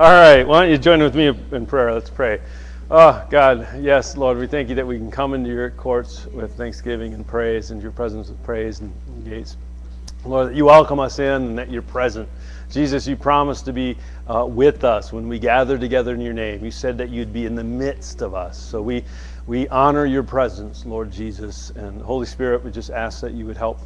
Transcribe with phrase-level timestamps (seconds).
[0.00, 1.92] All right, why don't you join with me in prayer?
[1.92, 2.40] Let's pray.
[2.90, 6.54] Oh, God, yes, Lord, we thank you that we can come into your courts with
[6.54, 8.94] thanksgiving and praise and your presence with praise and
[9.26, 9.58] gates.
[10.24, 12.30] Lord, that you welcome us in and that you're present.
[12.70, 16.64] Jesus, you promised to be uh, with us when we gather together in your name.
[16.64, 18.58] You said that you'd be in the midst of us.
[18.58, 19.04] So we,
[19.46, 21.72] we honor your presence, Lord Jesus.
[21.76, 23.80] And Holy Spirit, we just ask that you would help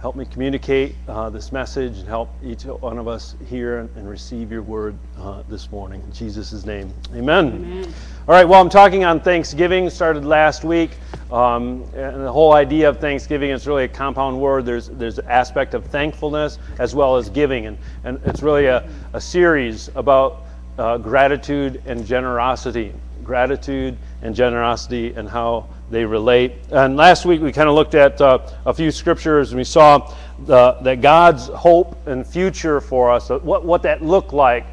[0.00, 4.08] help me communicate uh, this message and help each one of us hear and, and
[4.08, 6.00] receive your word uh, this morning.
[6.02, 7.48] In Jesus' name, amen.
[7.48, 7.94] amen.
[8.28, 10.92] All right, well, I'm talking on Thanksgiving, started last week.
[11.32, 14.64] Um, and the whole idea of Thanksgiving is really a compound word.
[14.64, 17.66] There's, there's an aspect of thankfulness as well as giving.
[17.66, 20.42] And, and it's really a, a series about
[20.78, 22.94] uh, gratitude and generosity.
[23.24, 26.52] Gratitude and generosity and how they relate.
[26.70, 30.14] And last week we kind of looked at uh, a few scriptures and we saw
[30.46, 34.66] the, that God's hope and future for us, uh, what, what that looked like.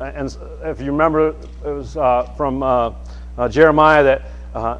[0.00, 2.92] And if you remember, it was uh, from uh,
[3.36, 4.22] uh Jeremiah that
[4.54, 4.78] uh,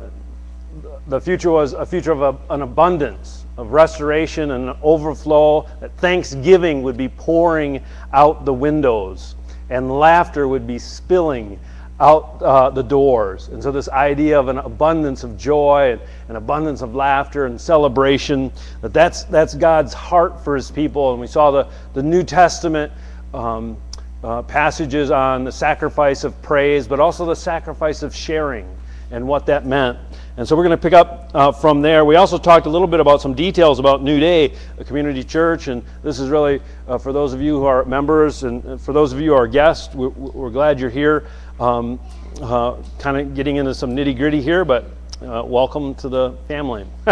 [1.08, 6.82] the future was a future of a, an abundance, of restoration and overflow, that thanksgiving
[6.82, 9.34] would be pouring out the windows
[9.68, 11.58] and laughter would be spilling
[12.00, 13.48] out uh, the doors.
[13.48, 17.60] And so, this idea of an abundance of joy and an abundance of laughter and
[17.60, 21.12] celebration, that that's, that's God's heart for his people.
[21.12, 22.90] And we saw the, the New Testament
[23.34, 23.76] um,
[24.24, 28.68] uh, passages on the sacrifice of praise, but also the sacrifice of sharing
[29.10, 29.98] and what that meant.
[30.36, 32.04] And so we're going to pick up uh, from there.
[32.04, 35.68] We also talked a little bit about some details about New Day, a community church,
[35.68, 39.12] and this is really uh, for those of you who are members and for those
[39.12, 39.94] of you who are guests.
[39.94, 41.26] We're, we're glad you're here.
[41.60, 42.00] Um,
[42.40, 44.86] uh, kind of getting into some nitty gritty here, but
[45.20, 46.86] uh, welcome to the family.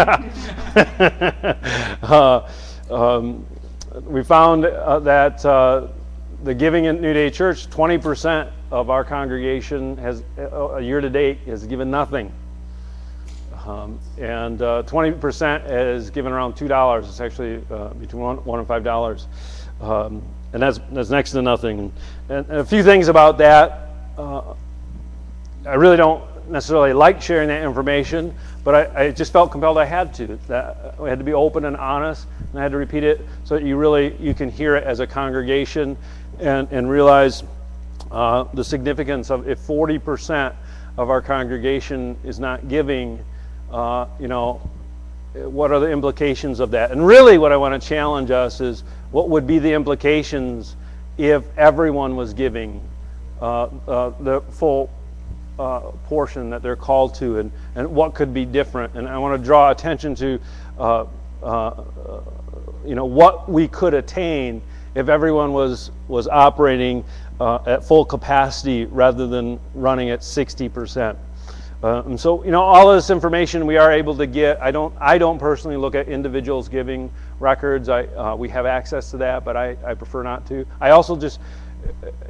[2.01, 2.49] uh,
[2.89, 3.45] um,
[4.05, 5.89] we found uh, that uh,
[6.43, 11.11] the giving at New Day Church, 20% of our congregation has, uh, a year to
[11.11, 12.33] date, has given nothing.
[13.67, 16.99] Um, and 20% is given around $2.
[17.07, 17.57] It's actually
[17.99, 19.25] between 1 one and $5.
[19.79, 20.23] Um,
[20.53, 21.93] and that's, that's next to nothing.
[22.29, 23.88] And, and a few things about that
[24.19, 24.53] uh,
[25.65, 29.85] I really don't necessarily like sharing that information, but I, I, just felt compelled I
[29.85, 30.37] had to.
[30.47, 33.55] That I had to be open and honest, and I had to repeat it so
[33.55, 35.97] that you really you can hear it as a congregation
[36.39, 37.43] and, and realize
[38.11, 40.53] uh, the significance of if 40%
[40.97, 43.23] of our congregation is not giving,
[43.71, 44.61] uh, you know,
[45.33, 46.91] what are the implications of that?
[46.91, 50.75] And really, what I want to challenge us is what would be the implications
[51.17, 52.81] if everyone was giving
[53.39, 54.89] the full
[55.59, 58.95] uh, portion that they're called to and, and what could be different.
[58.95, 60.39] And I want to draw attention to,
[60.79, 61.05] uh,
[61.43, 61.83] uh,
[62.85, 64.61] you know, what we could attain
[64.95, 67.03] if everyone was, was operating
[67.39, 71.17] uh, at full capacity rather than running at 60%.
[71.81, 74.61] Uh, and so, you know, all of this information we are able to get.
[74.61, 77.87] I don't, I don't personally look at individuals giving records.
[77.87, 80.65] I, uh, we have access to that, but I, I prefer not to.
[80.81, 81.39] I also just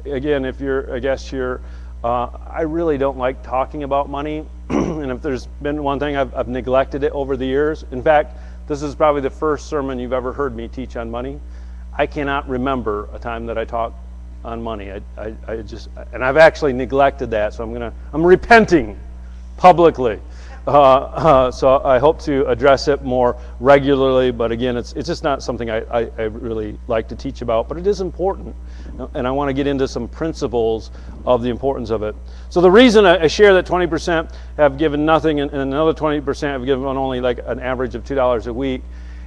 [0.04, 1.60] again, if you're a guest here,
[2.02, 4.46] uh, I really don't like talking about money.
[4.70, 7.84] and if there's been one thing, I've, I've, neglected it over the years.
[7.90, 8.36] In fact,
[8.68, 11.38] this is probably the first sermon you've ever heard me teach on money.
[11.96, 13.96] I cannot remember a time that I talked
[14.44, 14.90] on money.
[14.90, 18.98] I, I, I just, and I've actually neglected that, so I'm gonna, I'm repenting
[19.56, 20.20] publicly.
[20.66, 25.24] Uh, uh, so I hope to address it more regularly, but again, it's, it's just
[25.24, 28.54] not something I, I, I really like to teach about, but it is important
[29.14, 30.90] and I want to get into some principles
[31.24, 32.14] of the importance of it.
[32.48, 36.84] So the reason I share that 20% have given nothing and another 20% have given
[36.84, 38.82] only like an average of $2 a week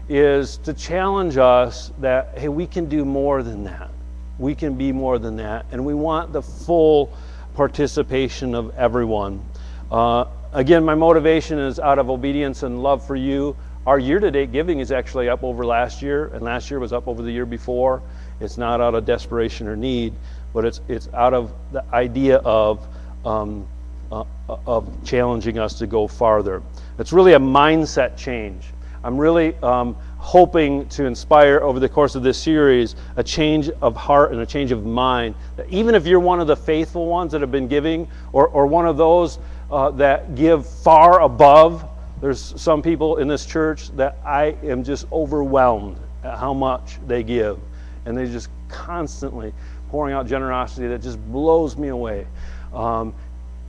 [0.09, 3.89] is to challenge us that, hey, we can do more than that.
[4.37, 5.65] We can be more than that.
[5.71, 7.15] And we want the full
[7.53, 9.43] participation of everyone.
[9.91, 13.55] Uh, again, my motivation is out of obedience and love for you.
[13.85, 16.93] Our year to date giving is actually up over last year, and last year was
[16.93, 18.01] up over the year before.
[18.43, 20.13] It's not out of desperation or need,
[20.53, 22.85] but it's, it's out of the idea of,
[23.25, 23.65] um,
[24.11, 26.61] uh, of challenging us to go farther.
[26.99, 28.65] It's really a mindset change.
[29.03, 33.95] I'm really um, hoping to inspire over the course of this series a change of
[33.95, 35.35] heart and a change of mind.
[35.57, 38.65] That Even if you're one of the faithful ones that have been giving, or, or
[38.65, 39.39] one of those
[39.71, 41.85] uh, that give far above,
[42.21, 47.23] there's some people in this church that I am just overwhelmed at how much they
[47.23, 47.59] give
[48.05, 49.53] and they just constantly
[49.89, 52.27] pouring out generosity that just blows me away.
[52.73, 53.13] Um,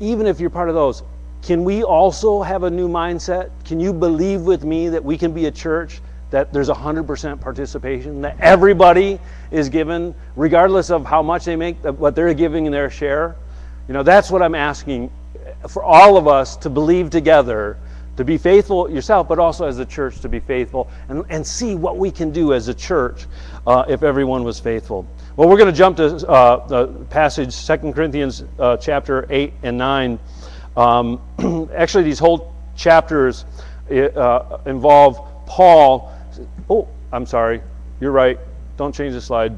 [0.00, 1.02] even if you're part of those,
[1.42, 3.50] can we also have a new mindset?
[3.64, 6.00] Can you believe with me that we can be a church
[6.34, 9.20] that there's 100% participation, that everybody
[9.52, 13.36] is given, regardless of how much they make, what they're giving in their share.
[13.86, 15.12] You know, that's what I'm asking
[15.68, 17.78] for all of us to believe together,
[18.16, 21.74] to be faithful yourself, but also as a church to be faithful and, and see
[21.74, 23.26] what we can do as a church
[23.66, 25.06] uh, if everyone was faithful.
[25.36, 29.76] Well, we're going to jump to uh, the passage, 2 Corinthians uh, chapter 8 and
[29.76, 30.18] 9.
[30.76, 31.20] Um,
[31.74, 33.44] actually, these whole chapters
[33.90, 36.12] uh, involve Paul.
[36.70, 37.62] Oh, I'm sorry.
[38.00, 38.38] You're right.
[38.76, 39.56] Don't change the slide.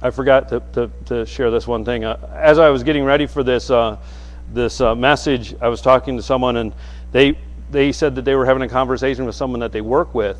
[0.00, 2.04] I forgot to, to, to share this one thing.
[2.04, 3.98] Uh, as I was getting ready for this, uh,
[4.52, 6.72] this message, I was talking to someone, and
[7.12, 7.36] they,
[7.70, 10.38] they said that they were having a conversation with someone that they work with,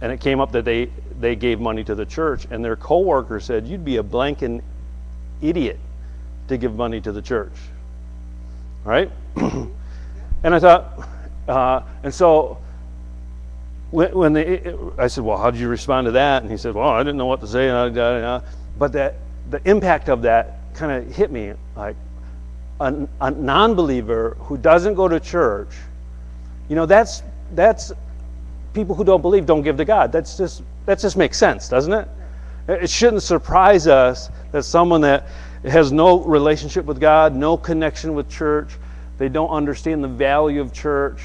[0.00, 3.40] and it came up that they, they gave money to the church, and their coworker
[3.40, 4.62] said, You'd be a blanking
[5.40, 5.78] idiot
[6.48, 7.52] to give money to the church.
[8.84, 9.10] Right?
[9.36, 9.74] and
[10.44, 11.08] I thought,
[11.48, 12.58] uh, and so
[13.90, 16.42] when, when they, I said, well, how did you respond to that?
[16.42, 17.68] And he said, well, I didn't know what to say.
[18.78, 19.14] But that
[19.50, 21.96] the impact of that kind of hit me like
[22.80, 25.70] a, a non-believer who doesn't go to church.
[26.68, 27.22] You know, that's
[27.52, 27.92] that's
[28.74, 30.12] people who don't believe don't give to God.
[30.12, 32.08] That's just that just makes sense, doesn't it?
[32.68, 35.28] It shouldn't surprise us that someone that
[35.64, 38.70] has no relationship with God, no connection with church,
[39.18, 41.22] they don't understand the value of church,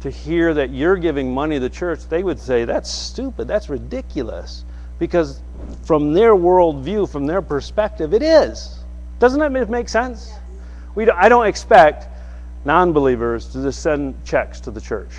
[0.00, 3.68] to hear that you're giving money to the church, they would say, that's stupid, that's
[3.68, 4.64] ridiculous.
[4.98, 5.40] Because
[5.84, 8.78] from their worldview, from their perspective, it is.
[9.18, 10.32] Doesn't that make sense?
[10.94, 12.08] We don't, I don't expect
[12.64, 15.12] non believers to just send checks to the church.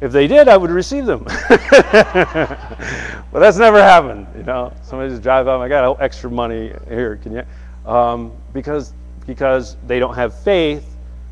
[0.00, 1.24] If they did, I would receive them.
[1.48, 2.58] but
[3.32, 4.26] that's never happened.
[4.36, 7.16] You know, somebody just drive up, I got extra money here.
[7.16, 7.90] Can you?
[7.90, 8.92] Um, because
[9.26, 10.84] because they don't have faith.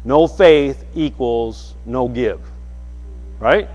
[0.05, 2.41] No faith equals no give.
[3.39, 3.69] Right?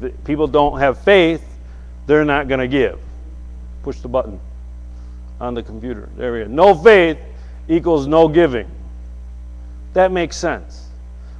[0.00, 1.44] If people don't have faith,
[2.06, 3.00] they're not going to give.
[3.82, 4.40] Push the button
[5.40, 6.08] on the computer.
[6.16, 6.46] There we go.
[6.46, 7.18] No faith
[7.68, 8.70] equals no giving.
[9.94, 10.88] That makes sense.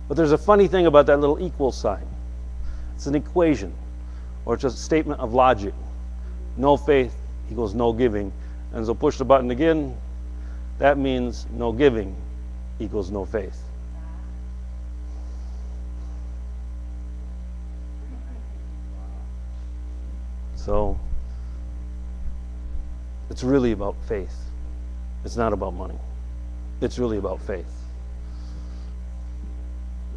[0.08, 2.06] But there's a funny thing about that little equal sign.
[2.94, 3.74] It's an equation,
[4.46, 5.74] or it's a statement of logic.
[6.56, 7.14] No faith
[7.50, 8.32] equals no giving.
[8.72, 9.96] And so push the button again.
[10.78, 12.14] That means no giving
[12.78, 13.60] equals no faith.
[20.56, 20.98] So
[23.30, 24.34] it's really about faith.
[25.24, 25.98] It's not about money.
[26.80, 27.74] It's really about faith.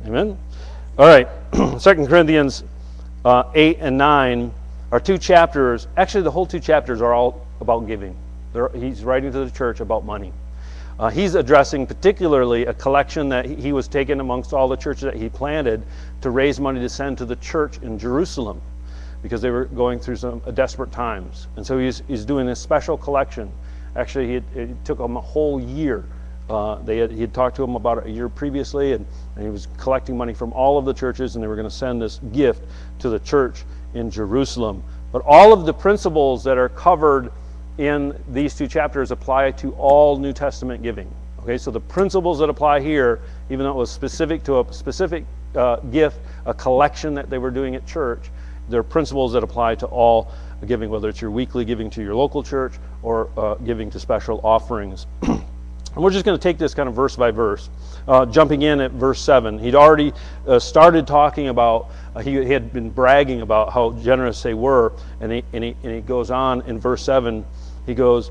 [0.07, 0.38] Amen?
[0.98, 1.27] All right.
[1.81, 2.63] Second Corinthians
[3.25, 4.54] uh, 8 and 9
[4.94, 5.88] are two chapters.
[5.98, 8.15] Actually, the whole two chapters are all about giving.
[8.54, 10.31] They're, he's writing to the church about money.
[10.98, 15.15] Uh, he's addressing particularly a collection that he was taking amongst all the churches that
[15.15, 15.83] he planted
[16.21, 18.62] to raise money to send to the church in Jerusalem
[19.21, 21.48] because they were going through some uh, desperate times.
[21.57, 23.51] And so he's, he's doing this special collection.
[23.98, 26.06] Actually, it, it took him a whole year.
[26.50, 29.06] Uh, they had, he had talked to him about a year previously, and,
[29.37, 31.73] and he was collecting money from all of the churches, and they were going to
[31.73, 32.63] send this gift
[32.97, 34.83] to the church in Jerusalem.
[35.11, 37.31] But all of the principles that are covered
[37.77, 41.07] in these two chapters apply to all New Testament giving.
[41.41, 45.23] Okay, so the principles that apply here, even though it was specific to a specific
[45.55, 46.17] uh, gift,
[46.47, 48.31] a collection that they were doing at church,
[48.69, 50.31] there are principles that apply to all
[50.65, 52.73] giving, whether it's your weekly giving to your local church
[53.03, 55.05] or uh, giving to special offerings.
[55.97, 57.71] and we're just going to take this kind of verse by verse.
[58.07, 60.13] Uh, jumping in at verse 7, he'd already
[60.45, 64.94] uh, started talking about, uh, he, he, had been bragging about how generous they were,
[65.21, 67.44] and he, and, he, and he goes on in verse 7,
[67.87, 68.30] he goes,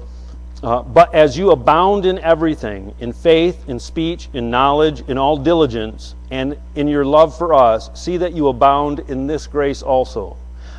[0.62, 5.37] uh, but as you abound in everything, in faith, in speech, in knowledge, in all
[5.37, 10.37] diligence, and in your love for us, see that you abound in this grace also.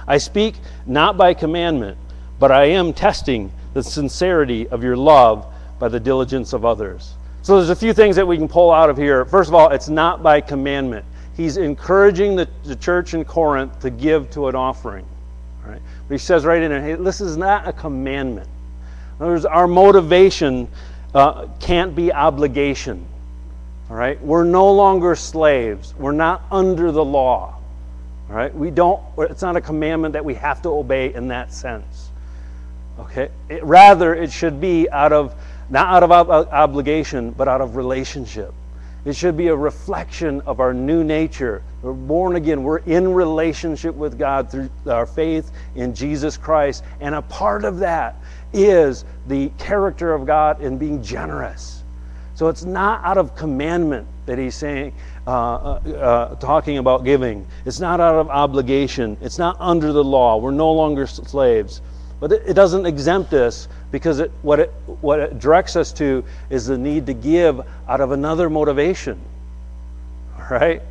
[0.07, 1.97] I speak not by commandment,
[2.39, 7.13] but I am testing the sincerity of your love by the diligence of others.
[7.41, 9.23] So there's a few things that we can pull out of here.
[9.25, 11.05] First of all, it's not by commandment.
[11.35, 15.05] He's encouraging the, the church in Corinth to give to an offering.
[15.65, 15.81] Right?
[16.07, 18.47] But he says right in there, hey, this is not a commandment.
[19.17, 20.67] In other words, our motivation
[21.13, 23.05] uh, can't be obligation.
[23.89, 24.21] All right?
[24.21, 25.93] We're no longer slaves.
[25.95, 27.59] We're not under the law.
[28.29, 28.53] All right?
[28.53, 32.09] We don't, it's not a commandment that we have to obey in that sense.
[32.99, 33.29] Okay?
[33.47, 35.35] It, rather, it should be out of,
[35.69, 38.53] not out of ob- obligation, but out of relationship.
[39.05, 41.63] It should be a reflection of our new nature.
[41.81, 42.63] We're born again.
[42.63, 46.83] We're in relationship with God through our faith in Jesus Christ.
[46.99, 48.15] And a part of that
[48.51, 51.83] is the character of God in being generous.
[52.35, 54.93] So it's not out of commandment that he's saying,
[55.25, 57.47] uh, uh, uh, talking about giving.
[57.65, 60.37] It's not out of obligation, it's not under the law.
[60.37, 61.81] We're no longer slaves.
[62.19, 66.65] But it doesn't exempt us because it, what, it, what it directs us to is
[66.65, 69.19] the need to give out of another motivation.
[70.49, 70.81] Right?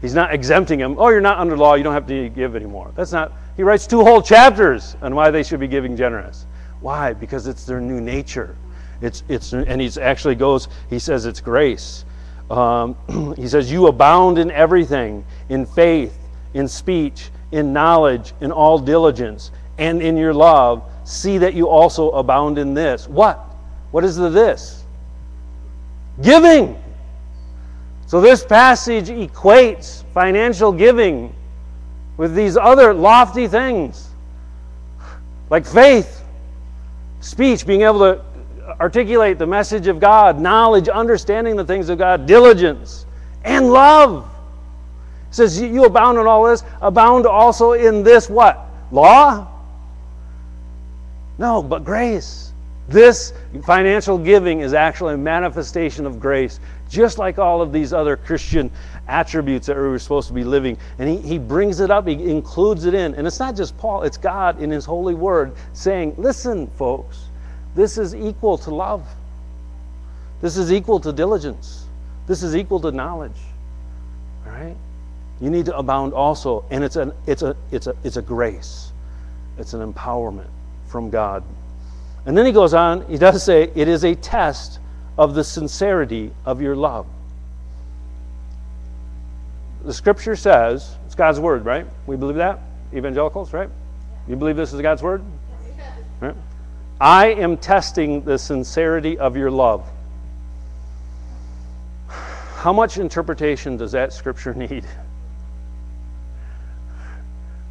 [0.00, 0.94] He's not exempting them.
[0.96, 2.92] Oh, you're not under law, you don't have to give anymore.
[2.94, 6.46] That's not, he writes two whole chapters on why they should be giving generous.
[6.80, 7.12] Why?
[7.12, 8.56] Because it's their new nature.
[9.02, 12.04] It's, it's, and he actually goes, he says it's grace.
[12.50, 12.96] Um,
[13.36, 16.16] he says, You abound in everything, in faith,
[16.54, 20.82] in speech, in knowledge, in all diligence, and in your love.
[21.10, 23.08] See that you also abound in this.
[23.08, 23.36] What?
[23.90, 24.84] What is the this?
[26.22, 26.80] Giving.
[28.06, 31.34] So this passage equates financial giving
[32.16, 34.10] with these other lofty things
[35.48, 36.22] like faith,
[37.18, 38.24] speech, being able to
[38.80, 43.04] articulate the message of God, knowledge, understanding the things of God, diligence,
[43.42, 44.30] and love.
[45.28, 48.64] It says, You abound in all this, abound also in this what?
[48.92, 49.49] Law?
[51.40, 52.52] No, but grace.
[52.86, 53.32] This
[53.64, 58.70] financial giving is actually a manifestation of grace, just like all of these other Christian
[59.08, 60.76] attributes that we were supposed to be living.
[60.98, 63.14] And he, he brings it up, he includes it in.
[63.14, 67.24] And it's not just Paul, it's God in his holy word saying, Listen, folks,
[67.74, 69.08] this is equal to love.
[70.42, 71.86] This is equal to diligence.
[72.26, 73.40] This is equal to knowledge.
[74.44, 74.76] All right?
[75.40, 78.92] You need to abound also, and it's an it's a it's a it's a grace.
[79.56, 80.50] It's an empowerment
[80.90, 81.44] from God.
[82.26, 84.78] And then he goes on, he does say, it is a test
[85.16, 87.06] of the sincerity of your love.
[89.84, 91.86] The scripture says, it's God's word, right?
[92.06, 92.58] We believe that?
[92.92, 93.70] Evangelicals, right?
[94.28, 95.22] You believe this is God's word?
[96.20, 96.34] Right?
[97.00, 99.88] I am testing the sincerity of your love.
[102.08, 104.84] How much interpretation does that scripture need?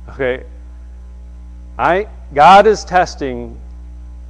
[0.09, 0.43] Okay.
[1.79, 3.57] I God is testing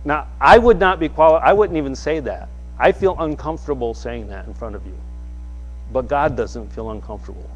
[0.05, 2.47] now, I would not be qualified, I wouldn't even say that.
[2.77, 4.97] I feel uncomfortable saying that in front of you.
[5.91, 7.49] But God doesn't feel uncomfortable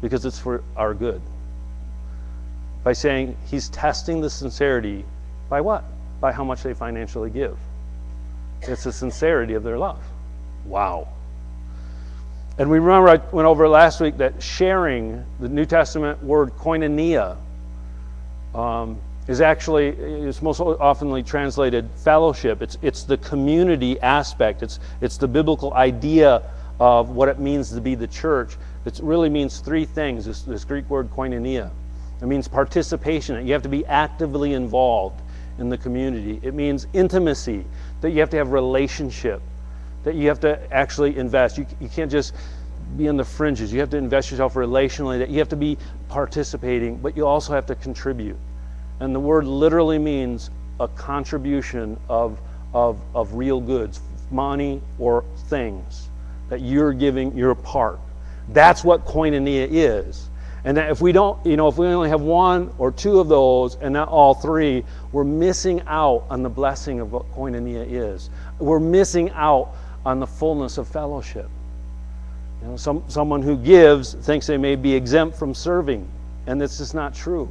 [0.00, 1.20] because it's for our good.
[2.82, 5.04] By saying He's testing the sincerity
[5.50, 5.84] by what?
[6.20, 7.58] By how much they financially give.
[8.62, 10.02] It's the sincerity of their love.
[10.64, 11.08] Wow.
[12.56, 17.36] And we remember I went over last week that sharing, the New Testament word koinonia,
[18.54, 22.62] um, is actually is most oftenly translated fellowship.
[22.62, 24.62] It's it's the community aspect.
[24.62, 26.42] It's it's the biblical idea
[26.78, 28.56] of what it means to be the church.
[28.84, 30.26] It really means three things.
[30.26, 31.70] This, this Greek word koinonia.
[32.20, 33.46] It means participation.
[33.46, 35.20] You have to be actively involved
[35.58, 36.40] in the community.
[36.42, 37.64] It means intimacy.
[38.00, 39.40] That you have to have relationship.
[40.02, 41.56] That you have to actually invest.
[41.56, 42.34] You, you can't just
[42.96, 43.72] be in the fringes.
[43.72, 45.18] You have to invest yourself relationally.
[45.18, 45.76] That you have to be
[46.08, 48.36] participating, but you also have to contribute.
[49.00, 50.50] And the word literally means
[50.80, 52.38] a contribution of,
[52.72, 54.00] of, of real goods,
[54.30, 56.08] money or things,
[56.48, 57.98] that you're giving your part.
[58.48, 60.28] That's what koinonia is.
[60.64, 63.28] And that if we don't, you know, if we only have one or two of
[63.28, 68.30] those and not all three, we're missing out on the blessing of what koinonia is.
[68.58, 69.74] We're missing out
[70.06, 71.50] on the fullness of fellowship.
[72.64, 76.08] You know, some, someone who gives thinks they may be exempt from serving,
[76.46, 77.50] and this is not true.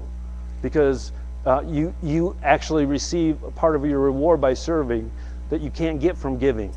[0.63, 1.11] Because
[1.45, 5.11] uh, you, you actually receive a part of your reward by serving
[5.51, 6.73] that you can't get from giving.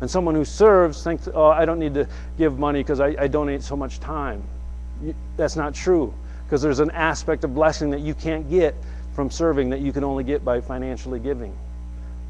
[0.00, 2.06] And someone who serves thinks, oh, I don't need to
[2.38, 4.42] give money because I, I, donate so much time.
[5.02, 8.76] You, that's not true because there's an aspect of blessing that you can't get
[9.14, 11.56] from serving that you can only get by financially giving.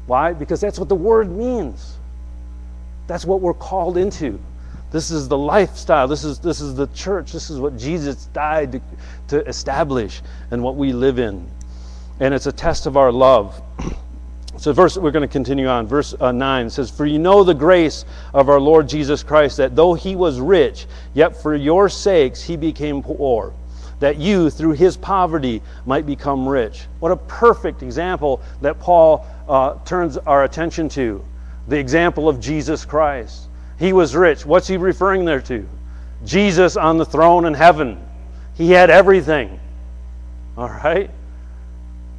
[0.07, 0.33] Why?
[0.33, 1.97] Because that's what the word means.
[3.05, 4.39] That's what we're called into.
[4.93, 6.07] This is the lifestyle.
[6.07, 7.33] This is, this is the church.
[7.33, 8.81] This is what Jesus died to,
[9.27, 10.21] to establish
[10.51, 11.45] and what we live in
[12.19, 13.61] and it's a test of our love.
[14.55, 15.87] So, verse we're going to continue on.
[15.87, 19.75] Verse uh, nine says, "For you know the grace of our Lord Jesus Christ, that
[19.75, 20.85] though he was rich,
[21.15, 23.51] yet for your sakes he became poor,
[23.99, 29.79] that you through his poverty might become rich." What a perfect example that Paul uh,
[29.85, 31.25] turns our attention to.
[31.67, 33.47] The example of Jesus Christ.
[33.79, 34.45] He was rich.
[34.45, 35.67] What's he referring there to?
[36.25, 38.03] Jesus on the throne in heaven.
[38.55, 39.59] He had everything.
[40.57, 41.09] All right.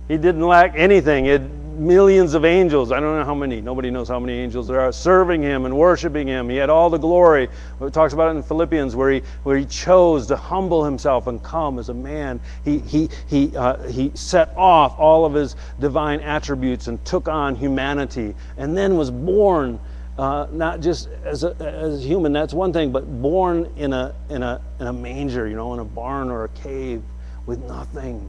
[0.08, 1.24] He didn't lack anything.
[1.24, 2.92] He had millions of angels.
[2.92, 3.60] I don't know how many.
[3.60, 6.48] Nobody knows how many angels there are serving him and worshiping him.
[6.48, 7.48] He had all the glory.
[7.80, 11.42] It talks about it in Philippians where he, where he chose to humble himself and
[11.42, 12.40] come as a man.
[12.64, 17.54] He, he, he, uh, he set off all of his divine attributes and took on
[17.54, 19.80] humanity and then was born
[20.18, 24.14] uh, not just as a, as a human, that's one thing, but born in a,
[24.30, 27.02] in, a, in a manger, you know, in a barn or a cave
[27.46, 28.28] with nothing.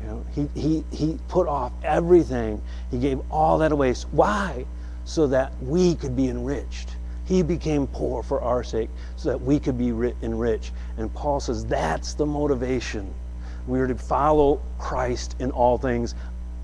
[0.00, 2.62] You know, he, he, he put off everything.
[2.90, 3.94] He gave all that away.
[4.12, 4.64] Why?
[5.04, 6.96] So that we could be enriched.
[7.26, 9.88] He became poor for our sake so that we could be
[10.22, 10.72] enriched.
[10.96, 13.12] And Paul says that's the motivation.
[13.66, 16.14] We are to follow Christ in all things,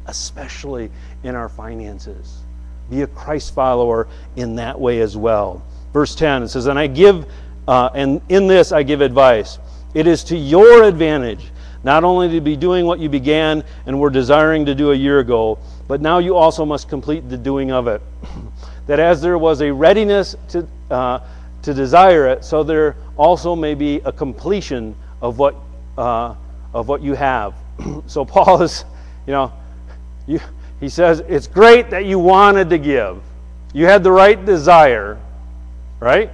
[0.07, 0.91] especially
[1.25, 2.46] in our finances.
[2.90, 5.64] Be a Christ follower in that way as well.
[5.93, 7.26] Verse 10 it says, And I give,
[7.66, 9.59] uh, and in this I give advice.
[9.95, 11.50] It is to your advantage
[11.87, 15.21] not only to be doing what you began and were desiring to do a year
[15.21, 18.02] ago, but now you also must complete the doing of it.
[18.88, 21.21] that as there was a readiness to, uh,
[21.62, 25.55] to desire it, so there also may be a completion of what,
[25.97, 26.35] uh,
[26.75, 27.55] of what you have.
[28.09, 28.85] so Paul is,
[29.25, 29.52] you know,
[30.26, 30.40] you,
[30.80, 33.23] he says, it's great that you wanted to give.
[33.73, 35.18] You had the right desire,
[36.00, 36.30] right?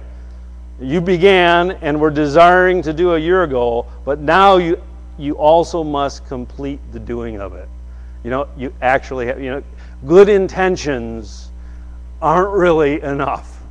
[0.81, 4.81] You began and were desiring to do a year ago, but now you,
[5.17, 7.69] you also must complete the doing of it.
[8.23, 9.63] You know, you actually have, you know,
[10.05, 11.49] good intentions
[12.21, 13.61] aren't really enough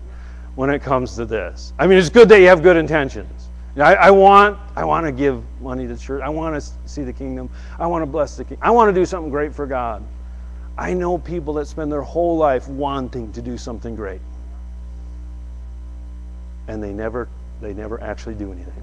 [0.54, 1.72] when it comes to this.
[1.78, 3.48] I mean, it's good that you have good intentions.
[3.76, 6.22] I, I, want, I want to give money to church.
[6.22, 7.48] I want to see the kingdom.
[7.78, 8.58] I want to bless the king.
[8.60, 10.04] I want to do something great for God.
[10.82, 14.20] I know people that spend their whole life wanting to do something great,
[16.66, 17.28] and they never,
[17.60, 18.82] they never actually do anything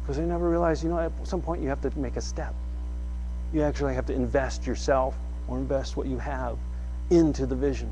[0.00, 0.82] because they never realize.
[0.82, 2.52] You know, at some point you have to make a step.
[3.52, 5.14] You actually have to invest yourself
[5.46, 6.58] or invest what you have
[7.10, 7.88] into the vision.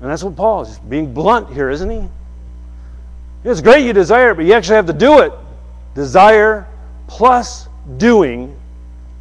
[0.00, 2.08] And that's what Paul is being blunt here, isn't he?
[3.44, 5.32] It's great you desire, but you actually have to do it.
[5.94, 6.66] Desire
[7.06, 8.56] plus doing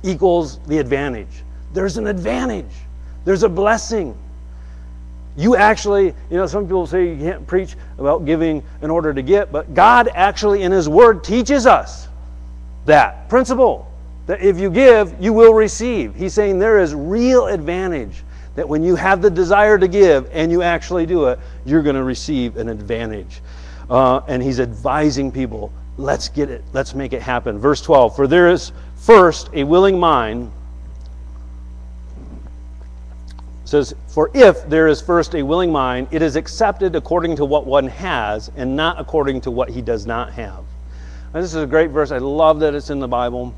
[0.02, 1.44] equals the advantage.
[1.74, 2.74] There's an advantage,
[3.26, 4.18] there's a blessing.
[5.38, 9.22] You actually, you know, some people say you can't preach about giving in order to
[9.22, 12.10] get, but God actually in His Word teaches us
[12.86, 13.92] that principle
[14.28, 16.16] that if you give, you will receive.
[16.16, 18.24] He's saying there is real advantage
[18.56, 21.96] that when you have the desire to give and you actually do it, you're going
[21.96, 23.42] to receive an advantage.
[23.90, 27.60] Uh, and he's advising people, let's get it, let's make it happen.
[27.60, 30.52] Verse 12 For there is first a willing mind.
[33.72, 37.66] Says, For if there is first a willing mind, it is accepted according to what
[37.66, 40.64] one has and not according to what he does not have.
[41.34, 42.12] This is a great verse.
[42.12, 43.56] I love that it's in the Bible.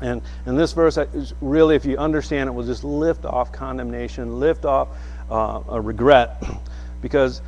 [0.00, 0.98] And, and this verse,
[1.40, 4.88] really, if you understand it, will just lift off condemnation, lift off
[5.30, 6.42] uh, a regret.
[7.02, 7.42] Because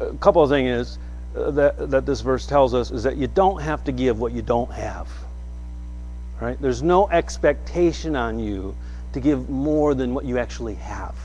[0.00, 0.98] a couple of things is
[1.34, 4.32] uh, that, that this verse tells us is that you don't have to give what
[4.32, 5.08] you don't have.
[6.42, 6.60] Right?
[6.60, 8.76] There's no expectation on you
[9.14, 11.16] to give more than what you actually have.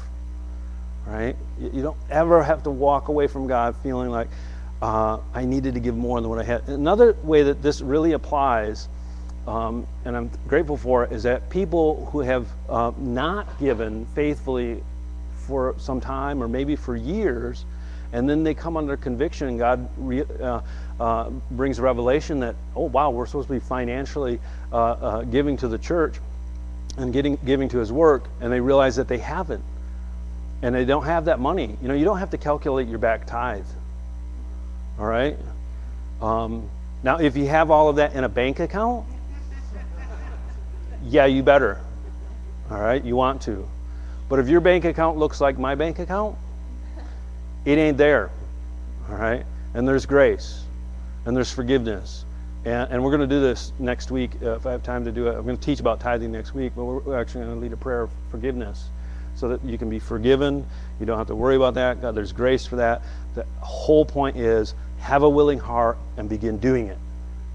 [1.05, 1.35] Right?
[1.59, 4.29] You don't ever have to walk away from God feeling like,
[4.81, 6.67] uh, I needed to give more than what I had.
[6.67, 8.87] Another way that this really applies
[9.47, 14.81] um, and I'm grateful for, is that people who have uh, not given faithfully
[15.35, 17.65] for some time or maybe for years,
[18.13, 20.61] and then they come under conviction and God re, uh,
[20.99, 24.39] uh, brings revelation that, oh, wow, we're supposed to be financially
[24.71, 26.15] uh, uh, giving to the church
[26.97, 29.63] and getting, giving to His work, and they realize that they haven't.
[30.63, 31.77] And they don't have that money.
[31.81, 33.65] You know, you don't have to calculate your back tithe.
[34.97, 35.37] All right?
[36.21, 36.69] Um,
[37.03, 39.05] now, if you have all of that in a bank account,
[41.03, 41.81] yeah, you better.
[42.71, 43.67] All right, you want to.
[44.29, 46.37] But if your bank account looks like my bank account,
[47.65, 48.31] it ain't there.
[49.09, 50.63] All right, and there's grace,
[51.25, 52.23] and there's forgiveness.
[52.63, 55.11] And, and we're going to do this next week uh, if I have time to
[55.11, 55.35] do it.
[55.35, 57.77] I'm going to teach about tithing next week, but we're actually going to lead a
[57.77, 58.87] prayer of forgiveness
[59.35, 60.65] so that you can be forgiven.
[60.99, 62.01] You don't have to worry about that.
[62.01, 63.01] God, there's grace for that.
[63.35, 66.97] The whole point is have a willing heart and begin doing it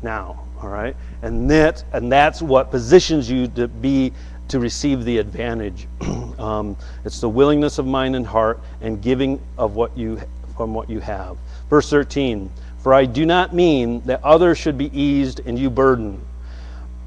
[0.02, 4.12] now all right and that and that's what positions you to be
[4.48, 5.86] to receive the advantage
[6.38, 10.20] um, it's the willingness of mind and heart and giving of what you
[10.56, 11.36] from what you have
[11.68, 12.50] verse 13
[12.82, 16.20] for i do not mean that others should be eased and you burdened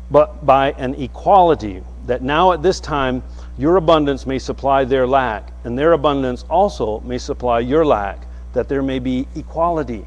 [0.09, 3.23] but by an equality that now at this time
[3.57, 8.67] your abundance may supply their lack and their abundance also may supply your lack that
[8.67, 10.05] there may be equality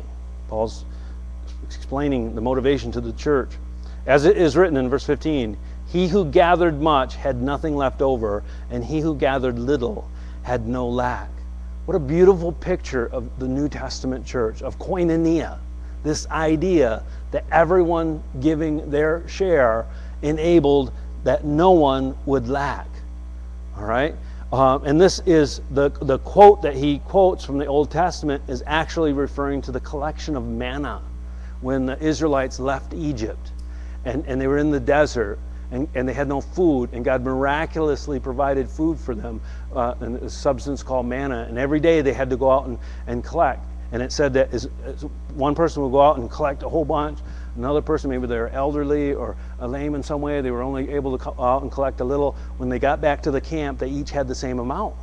[0.49, 0.85] paul's
[1.65, 3.51] explaining the motivation to the church.
[4.07, 5.57] As it is written in verse 15,
[5.89, 10.09] he who gathered much had nothing left over, and he who gathered little
[10.43, 11.31] had no lack.
[11.87, 15.59] What a beautiful picture of the New Testament church, of koinonia.
[16.03, 19.87] This idea that everyone giving their share
[20.23, 20.93] enabled
[21.25, 22.87] that no one would lack.
[23.77, 24.15] All right?
[24.53, 28.63] Um, and this is the, the quote that he quotes from the Old Testament is
[28.67, 31.03] actually referring to the collection of manna
[31.61, 33.53] when the Israelites left Egypt
[34.05, 35.39] and, and they were in the desert
[35.71, 39.41] and, and they had no food, and God miraculously provided food for them,
[39.75, 41.47] uh, and a substance called manna.
[41.49, 43.65] And every day they had to go out and, and collect.
[43.91, 44.53] And it said that
[45.35, 47.19] one person would go out and collect a whole bunch,
[47.57, 51.25] another person, maybe they're elderly or lame in some way, they were only able to
[51.25, 52.37] go out and collect a little.
[52.57, 54.95] When they got back to the camp, they each had the same amount.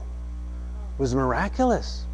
[0.98, 2.06] It was miraculous,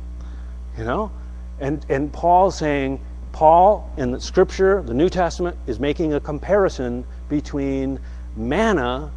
[0.78, 1.12] you know?
[1.60, 7.06] And, and Paul saying, Paul in the scripture, the New Testament, is making a comparison
[7.30, 8.00] between
[8.36, 9.12] manna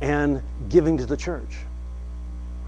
[0.00, 1.56] and giving to the church.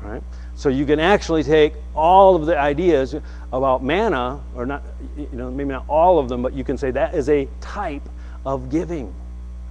[0.03, 0.23] Right?
[0.63, 3.17] So you can actually take all of the ideas
[3.53, 4.85] about manna, or not,
[5.17, 8.09] you know, maybe not all of them, but you can say that is a type
[8.47, 9.13] of giving,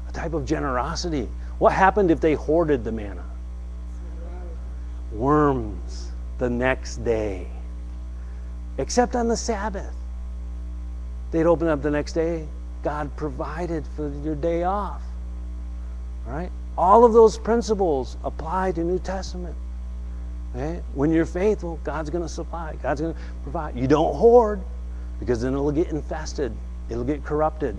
[0.10, 1.30] a type of generosity.
[1.60, 3.24] What happened if they hoarded the manna?
[5.14, 7.48] Worms the next day,
[8.78, 9.96] except on the Sabbath.
[11.32, 12.46] They'd open up the next day.
[12.84, 15.02] God provided for your day off.
[16.28, 16.52] Right?
[16.78, 19.56] All of those principles apply to New Testament.
[20.94, 22.76] When you're faithful, God's going to supply.
[22.82, 23.78] God's going to provide.
[23.78, 24.62] You don't hoard
[25.20, 26.54] because then it'll get infested.
[26.90, 27.76] It'll get corrupted.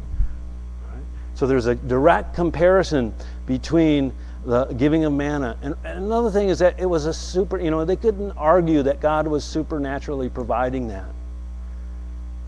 [0.91, 1.03] Right?
[1.35, 3.15] So there's a direct comparison
[3.47, 4.13] between
[4.47, 5.57] the giving of manna.
[5.63, 9.01] And another thing is that it was a super, you know, they couldn't argue that
[9.01, 11.07] God was supernaturally providing that.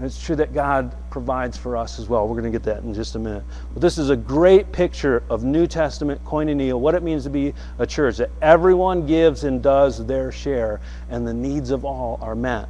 [0.00, 2.26] It's true that God provides for us as well.
[2.26, 3.44] We're going to get that in just a minute.
[3.72, 7.54] But this is a great picture of New Testament koinonia, what it means to be
[7.78, 10.80] a church, that everyone gives and does their share,
[11.10, 12.68] and the needs of all are met.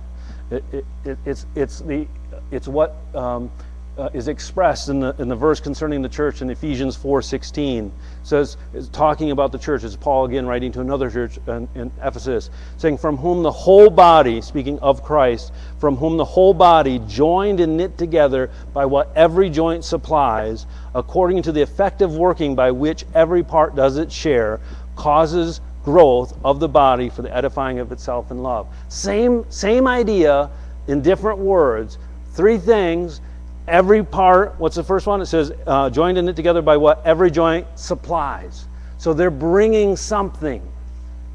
[0.51, 2.07] It, it, it, it's, it's, the,
[2.51, 3.51] it's what um,
[3.97, 7.91] uh, is expressed in the, in the verse concerning the church in Ephesians 4.16.
[8.25, 8.57] says,
[8.93, 12.99] talking about the church, is Paul again writing to another church in, in Ephesus, saying,
[12.99, 17.77] From whom the whole body, speaking of Christ, from whom the whole body, joined and
[17.77, 23.45] knit together by what every joint supplies, according to the effective working by which every
[23.45, 24.61] part does its share,
[24.97, 28.67] causes growth of the body for the edifying of itself in love.
[28.89, 30.51] Same, same idea
[30.89, 31.99] in different words.
[32.33, 33.21] Three things
[33.67, 35.23] Every part, what's the first one?
[35.23, 38.67] It says, uh, joined and knit together by what every joint supplies.
[38.99, 40.63] So they're bringing something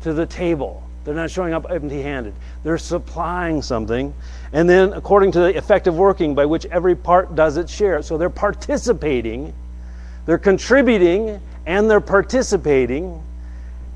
[0.02, 0.84] to the table.
[1.06, 2.36] They're not showing up empty handed.
[2.64, 4.14] They're supplying something.
[4.54, 8.02] And then, according to the effective working by which every part does its share.
[8.04, 9.54] So they're participating,
[10.26, 13.24] they're contributing, and they're participating.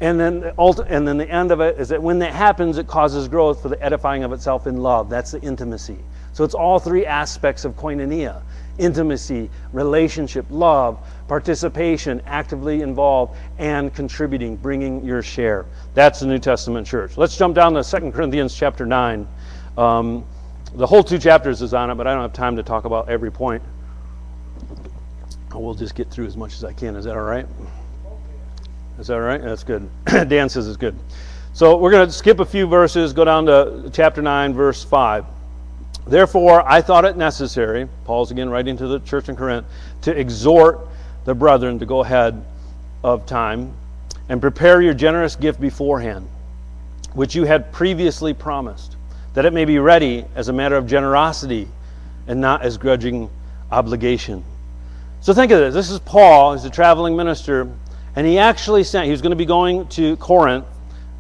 [0.01, 2.87] And then, the and then the end of it is that when that happens, it
[2.87, 5.09] causes growth for the edifying of itself in love.
[5.09, 5.99] That's the intimacy.
[6.33, 8.41] So it's all three aspects of koinonia
[8.79, 15.65] intimacy, relationship, love, participation, actively involved, and contributing, bringing your share.
[15.93, 17.17] That's the New Testament church.
[17.17, 19.27] Let's jump down to 2 Corinthians chapter 9.
[19.77, 20.25] Um,
[20.73, 23.09] the whole two chapters is on it, but I don't have time to talk about
[23.09, 23.61] every point.
[25.53, 26.95] We'll just get through as much as I can.
[26.95, 27.45] Is that all right?
[28.97, 29.41] Is that all right?
[29.41, 29.87] That's good.
[30.05, 30.97] Dan says it's good.
[31.53, 35.25] So we're going to skip a few verses, go down to chapter 9, verse 5.
[36.05, 39.65] Therefore, I thought it necessary, Paul's again writing to the church in Corinth,
[40.01, 40.87] to exhort
[41.25, 42.43] the brethren to go ahead
[43.03, 43.73] of time
[44.29, 46.27] and prepare your generous gift beforehand,
[47.13, 48.95] which you had previously promised,
[49.33, 51.67] that it may be ready as a matter of generosity
[52.27, 53.29] and not as grudging
[53.71, 54.43] obligation.
[55.21, 55.73] So think of this.
[55.73, 57.69] This is Paul, he's a traveling minister,
[58.15, 60.65] and he actually sent, he was going to be going to Corinth.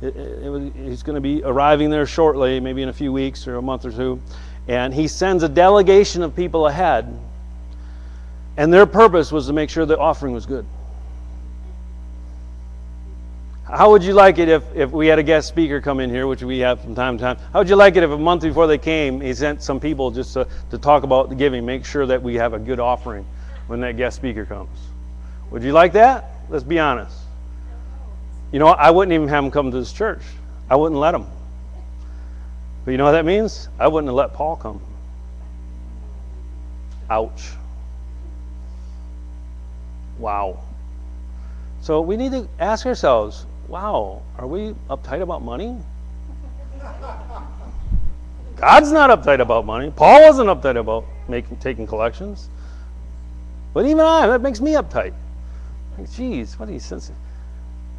[0.01, 3.47] It, it, it, he's going to be arriving there shortly, maybe in a few weeks
[3.47, 4.21] or a month or two.
[4.67, 7.19] And he sends a delegation of people ahead,
[8.55, 10.65] and their purpose was to make sure the offering was good.
[13.65, 16.27] How would you like it if, if we had a guest speaker come in here,
[16.27, 17.37] which we have from time to time?
[17.51, 20.11] How would you like it if a month before they came, he sent some people
[20.11, 23.25] just to, to talk about the giving, make sure that we have a good offering
[23.67, 24.77] when that guest speaker comes?
[25.49, 26.29] Would you like that?
[26.49, 27.17] Let's be honest.
[28.51, 30.21] You know, I wouldn't even have them come to this church.
[30.69, 31.25] I wouldn't let them.
[32.85, 33.69] But you know what that means?
[33.79, 34.81] I wouldn't have let Paul come.
[37.09, 37.51] Ouch.
[40.19, 40.59] Wow.
[41.81, 45.77] So we need to ask ourselves wow, are we uptight about money?
[48.55, 49.91] God's not uptight about money.
[49.95, 52.49] Paul wasn't uptight about making, taking collections.
[53.73, 55.13] But even I, that makes me uptight.
[55.97, 57.15] Like, geez, what are you sensitive?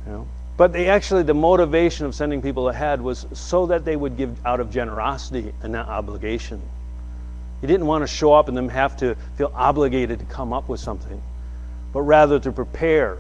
[0.07, 0.29] You know?
[0.57, 4.45] But they actually, the motivation of sending people ahead was so that they would give
[4.47, 6.63] out of generosity and not obligation.
[7.61, 10.69] He didn't want to show up and them have to feel obligated to come up
[10.69, 11.21] with something,
[11.93, 13.19] but rather to prepare.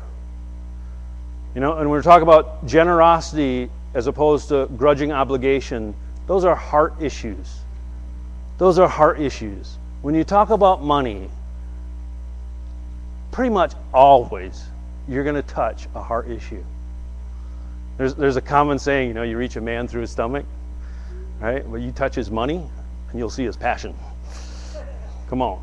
[1.55, 5.94] You know, and we're talking about generosity as opposed to grudging obligation,
[6.27, 7.61] those are heart issues.
[8.59, 9.77] Those are heart issues.
[10.03, 11.29] When you talk about money,
[13.33, 14.62] pretty much always
[15.09, 16.62] you're going to touch a heart issue.
[17.96, 20.44] There's, there's a common saying, you know, you reach a man through his stomach,
[21.40, 21.68] right?
[21.70, 22.57] But you touch his money
[23.11, 23.94] and you'll see his passion.
[25.28, 25.62] Come on.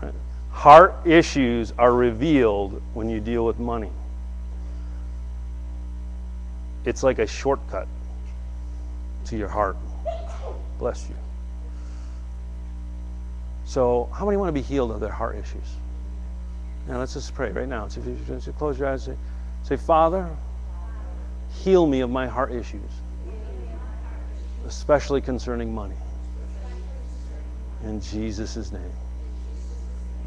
[0.00, 0.14] Right?
[0.50, 3.90] Heart issues are revealed when you deal with money.
[6.84, 7.88] It's like a shortcut
[9.26, 9.76] to your heart.
[10.78, 11.16] Bless you.
[13.64, 15.76] So, how many want to be healed of their heart issues?
[16.86, 17.88] Now, let's just pray right now.
[17.88, 19.16] So, if you just close your eyes say,
[19.62, 20.28] say, Father,
[21.62, 22.90] heal me of my heart issues,
[24.66, 25.96] especially concerning money.
[27.84, 28.92] In Jesus' name.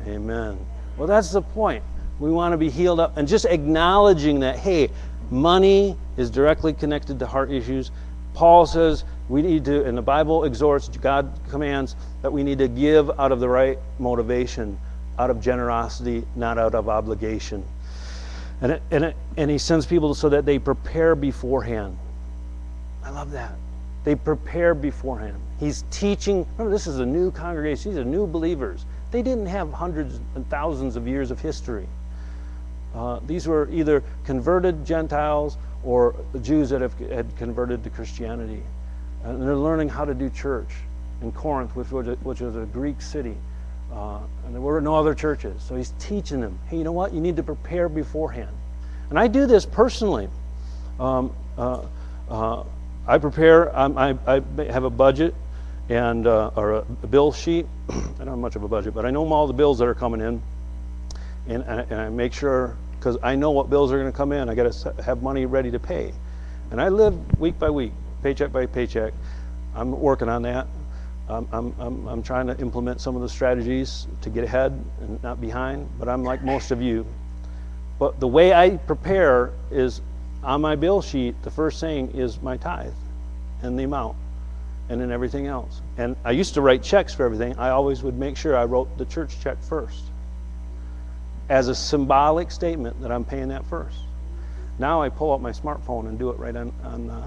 [0.06, 0.58] Amen.
[0.98, 1.84] Well, that's the point.
[2.20, 4.90] We want to be healed up and just acknowledging that, hey,
[5.30, 7.92] money is directly connected to heart issues.
[8.34, 12.68] Paul says we need to, and the Bible exhorts, God commands that we need to
[12.68, 14.80] give out of the right motivation,
[15.20, 17.63] out of generosity, not out of obligation.
[18.62, 21.98] And, it, and, it, and he sends people so that they prepare beforehand.
[23.04, 23.54] I love that.
[24.04, 25.39] They prepare beforehand.
[25.60, 26.46] He's teaching.
[26.54, 27.91] Remember, this is a new congregation.
[27.91, 28.86] These are new believers.
[29.12, 31.88] They didn't have hundreds and thousands of years of history.
[32.96, 38.63] Uh, these were either converted Gentiles or Jews that have, had converted to Christianity.
[39.24, 40.70] And they're learning how to do church
[41.22, 43.36] in Corinth, which was a, which was a Greek city.
[43.91, 45.62] Uh, and there were no other churches.
[45.63, 47.13] So he's teaching them hey, you know what?
[47.13, 48.56] You need to prepare beforehand.
[49.10, 50.30] And I do this personally.
[51.00, 51.82] Um, uh,
[52.30, 52.63] uh
[53.08, 55.34] I prepare, I, I, have a budget
[55.88, 57.65] and uh, or a, a, bill sheet.
[57.89, 59.95] I don't have much of a budget, but I know all the bills that are
[59.95, 60.41] coming in.
[61.47, 64.17] And, and, I, and I make sure, because I know what bills are going to
[64.17, 66.12] come in, I got to have money ready to pay.
[66.71, 69.13] And I live week by week, paycheck by paycheck.
[69.73, 70.67] I'm working on that.
[71.30, 75.42] I'm, I'm, I'm, trying to implement some of the strategies to get ahead and not
[75.42, 77.06] behind, but I'm like most of you.
[78.00, 80.02] But the way I prepare is
[80.42, 82.94] on my bill sheet, the first thing is my tithe
[83.62, 84.16] and the amount
[84.90, 85.82] and then everything else.
[85.98, 87.58] And I used to write checks for everything.
[87.58, 90.04] I always would make sure I wrote the church check first
[91.50, 93.98] as a symbolic statement that I'm paying that first.
[94.80, 97.24] Now I pull out my smartphone and do it right on, on the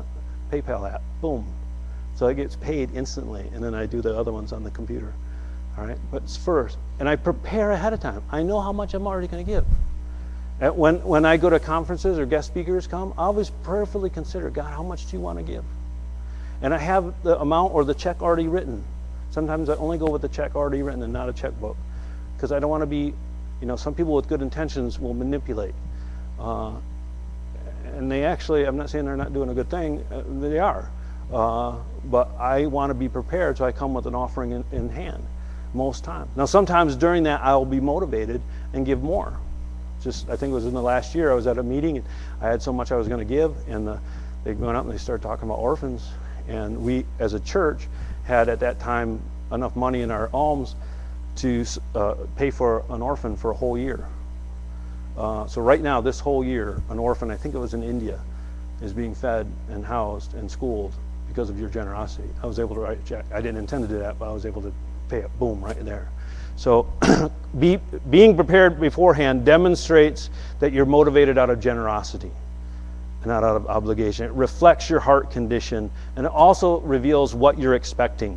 [0.57, 1.03] PayPal app.
[1.21, 1.47] Boom.
[2.21, 5.11] So it gets paid instantly, and then I do the other ones on the computer.
[5.79, 8.23] All right, but it's first, and I prepare ahead of time.
[8.31, 9.65] I know how much I'm already going to give.
[10.61, 14.51] And when when I go to conferences or guest speakers come, I always prayerfully consider,
[14.51, 15.65] God, how much do you want to give?
[16.61, 18.85] And I have the amount or the check already written.
[19.31, 21.79] Sometimes I only go with the check already written and not a checkbook,
[22.37, 23.15] because I don't want to be,
[23.63, 25.75] you know, some people with good intentions will manipulate.
[26.39, 26.75] Uh,
[27.97, 30.87] and they actually, I'm not saying they're not doing a good thing, uh, they are.
[31.33, 34.89] Uh, but I want to be prepared, so I come with an offering in, in
[34.89, 35.27] hand
[35.75, 36.29] most times.
[36.37, 38.41] Now, sometimes during that, I'll be motivated
[38.73, 39.39] and give more.
[40.03, 42.07] Just, I think it was in the last year, I was at a meeting and
[42.41, 44.01] I had so much I was going to give, and the,
[44.45, 46.09] they went up and they started talking about orphans.
[46.49, 47.87] And we, as a church,
[48.25, 49.21] had at that time
[49.53, 50.75] enough money in our alms
[51.37, 54.07] to uh, pay for an orphan for a whole year.
[55.17, 58.19] Uh, so right now, this whole year, an orphan, I think it was in India,
[58.81, 60.95] is being fed and housed and schooled
[61.31, 62.29] because of your generosity.
[62.43, 63.25] I was able to write a check.
[63.33, 64.73] I didn't intend to do that, but I was able to
[65.09, 66.09] pay it, boom, right there.
[66.57, 66.93] So
[67.59, 67.79] be,
[68.11, 72.33] being prepared beforehand demonstrates that you're motivated out of generosity
[73.23, 74.27] and not out of obligation.
[74.27, 78.37] It reflects your heart condition and it also reveals what you're expecting.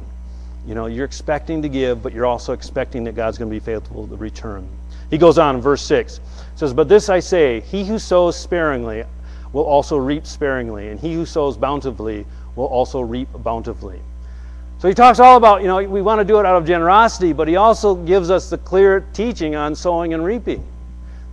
[0.67, 3.60] You know, you're expecting to give, but you're also expecting that God's going to be
[3.60, 4.69] faithful to return.
[5.10, 6.19] He goes on in verse 6.
[6.56, 9.03] says, But this I say, he who sows sparingly
[9.51, 12.25] will also reap sparingly, and he who sows bountifully
[12.56, 14.00] will also reap bountifully.
[14.80, 17.32] So he talks all about, you know, we want to do it out of generosity,
[17.32, 20.66] but he also gives us the clear teaching on sowing and reaping.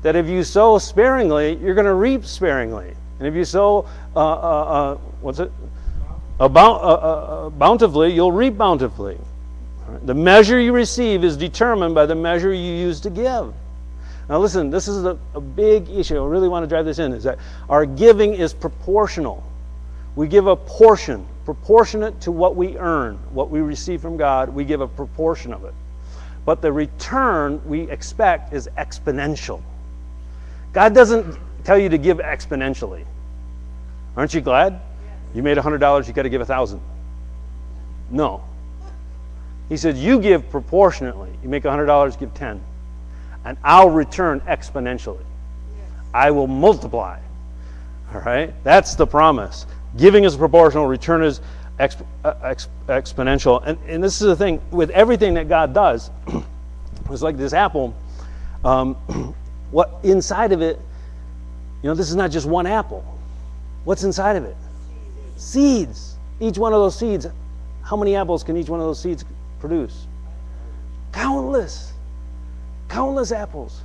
[0.03, 2.95] That if you sow sparingly, you're going to reap sparingly.
[3.19, 5.51] And if you sow, uh, uh, uh, what's it?
[6.39, 9.19] About, uh, uh, uh, bountifully, you'll reap bountifully.
[9.89, 10.07] Right?
[10.07, 13.53] The measure you receive is determined by the measure you use to give.
[14.29, 16.23] Now, listen, this is a, a big issue.
[16.23, 19.45] I really want to drive this in is that our giving is proportional.
[20.17, 24.65] We give a portion, proportionate to what we earn, what we receive from God, we
[24.65, 25.75] give a proportion of it.
[26.45, 29.63] But the return we expect is exponential.
[30.73, 33.05] God doesn't tell you to give exponentially.
[34.17, 34.81] Aren't you glad?
[35.35, 36.81] You made $100, you got to give 1000
[38.11, 38.43] No.
[39.69, 41.31] He said, You give proportionately.
[41.43, 42.61] You make $100, give 10
[43.45, 45.25] And I'll return exponentially.
[46.13, 47.21] I will multiply.
[48.13, 48.53] All right?
[48.65, 49.67] That's the promise.
[49.97, 51.41] Giving is proportional, return is
[51.79, 53.63] exp- uh, exp- exponential.
[53.65, 56.11] And, and this is the thing with everything that God does,
[57.11, 57.95] it's like this apple.
[58.65, 58.95] Um,
[59.71, 60.79] what inside of it,
[61.83, 63.05] you know, this is not just one apple.
[63.85, 64.57] What's inside of it?
[65.37, 66.17] Seeds.
[66.39, 67.27] Each one of those seeds,
[67.83, 69.25] how many apples can each one of those seeds
[69.59, 70.07] produce?
[71.13, 71.93] Countless.
[72.89, 73.83] Countless apples.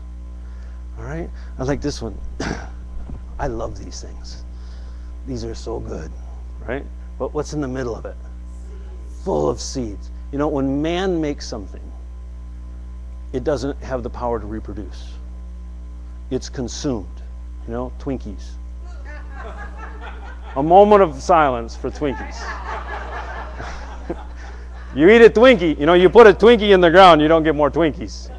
[0.98, 1.30] All right?
[1.58, 2.18] I like this one.
[3.40, 4.45] I love these things.
[5.28, 6.12] These are so good,
[6.68, 6.86] right?
[7.18, 8.16] But what's in the middle of it?
[9.24, 10.12] Full of seeds.
[10.32, 11.82] You know, when man makes something,
[13.34, 15.14] it doesn't have the power to reproduce.
[16.30, 17.08] It's consumed.
[17.68, 18.52] You know, Twinkies.
[20.56, 22.40] A moment of silence for Twinkies.
[24.96, 27.44] you eat a Twinkie, you know, you put a Twinkie in the ground, you don't
[27.44, 28.30] get more Twinkies.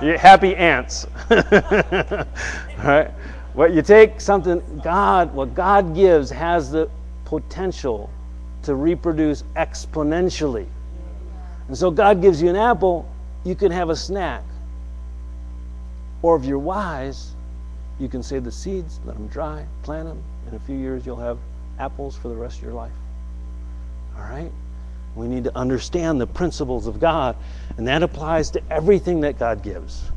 [0.18, 1.06] happy ants.
[2.84, 3.10] Right?
[3.54, 6.90] What you take something, God, what God gives has the
[7.24, 8.10] potential
[8.64, 10.66] to reproduce exponentially.
[11.68, 13.08] And so God gives you an apple,
[13.44, 14.42] you can have a snack.
[16.20, 17.32] Or if you're wise,
[18.00, 20.22] you can save the seeds, let them dry, plant them.
[20.48, 21.38] In a few years, you'll have
[21.78, 22.92] apples for the rest of your life.
[24.16, 24.50] All right?
[25.14, 27.36] We need to understand the principles of God,
[27.76, 30.10] and that applies to everything that God gives.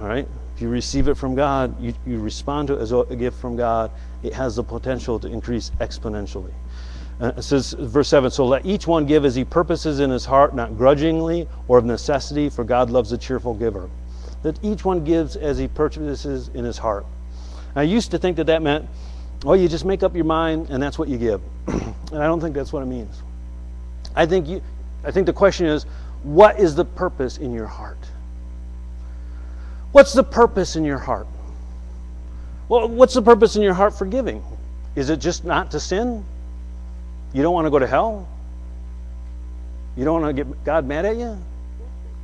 [0.00, 0.26] All right?
[0.54, 3.56] If you receive it from God, you, you respond to it as a gift from
[3.56, 3.90] God,
[4.22, 6.52] it has the potential to increase exponentially.
[7.20, 10.24] Uh, it says, verse 7 So let each one give as he purposes in his
[10.24, 13.88] heart, not grudgingly or of necessity, for God loves a cheerful giver.
[14.42, 17.06] That each one gives as he purposes in his heart.
[17.74, 18.88] I used to think that that meant,
[19.44, 21.40] well, you just make up your mind and that's what you give.
[21.66, 23.22] and I don't think that's what it means.
[24.14, 24.60] I think, you,
[25.04, 25.84] I think the question is,
[26.22, 27.98] what is the purpose in your heart?
[29.92, 31.26] What's the purpose in your heart?
[32.68, 34.42] Well, what's the purpose in your heart for giving?
[34.96, 36.24] Is it just not to sin?
[37.32, 38.26] You don't want to go to hell?
[39.96, 41.38] You don't want to get God mad at you?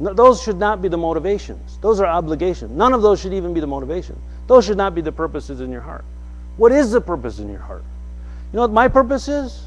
[0.01, 1.79] No, those should not be the motivations.
[1.83, 2.71] Those are obligations.
[2.71, 4.19] None of those should even be the motivation.
[4.47, 6.05] Those should not be the purposes in your heart.
[6.57, 7.85] What is the purpose in your heart?
[8.53, 9.65] You know what my purpose is?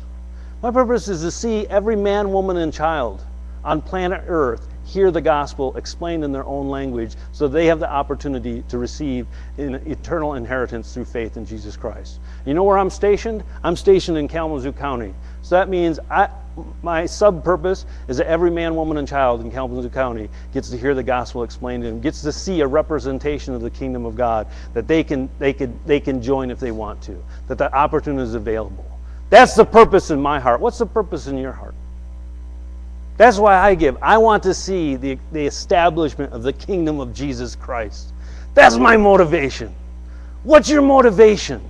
[0.64, 3.24] My purpose is to see every man, woman, and child
[3.64, 7.90] on planet Earth hear the gospel explained in their own language so they have the
[7.90, 9.26] opportunity to receive
[9.58, 12.20] an eternal inheritance through faith in Jesus Christ.
[12.46, 13.44] You know where I'm stationed?
[13.64, 15.14] I'm stationed in Kalamazoo County.
[15.44, 16.30] So that means I,
[16.84, 20.78] my sub purpose is that every man, woman, and child in Kalamazoo County gets to
[20.78, 24.16] hear the gospel explained to them, gets to see a representation of the kingdom of
[24.16, 27.74] God that they can, they can, they can join if they want to, that the
[27.74, 28.86] opportunity is available.
[29.30, 30.60] That's the purpose in my heart.
[30.60, 31.76] What's the purpose in your heart?
[33.22, 34.00] That's why I give.
[34.02, 38.14] I want to see the, the establishment of the kingdom of Jesus Christ.
[38.56, 39.76] That's my motivation.
[40.42, 41.62] What's your motivation?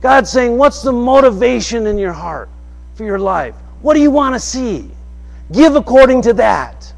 [0.00, 2.48] God's saying, What's the motivation in your heart
[2.96, 3.54] for your life?
[3.82, 4.90] What do you want to see?
[5.52, 6.92] Give according to that.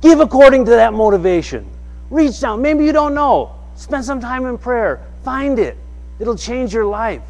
[0.00, 1.70] Give according to that motivation.
[2.08, 2.62] Reach down.
[2.62, 3.54] Maybe you don't know.
[3.76, 5.04] Spend some time in prayer.
[5.26, 5.76] Find it.
[6.20, 7.20] It'll change your life.